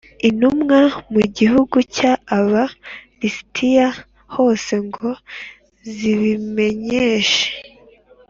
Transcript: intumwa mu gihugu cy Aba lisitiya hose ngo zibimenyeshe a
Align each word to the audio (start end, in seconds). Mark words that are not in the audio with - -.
intumwa 0.27 0.79
mu 1.13 1.21
gihugu 1.37 1.75
cy 1.95 2.01
Aba 2.37 2.63
lisitiya 3.19 3.89
hose 4.35 4.73
ngo 4.87 5.09
zibimenyeshe 5.95 7.49
a 7.53 7.59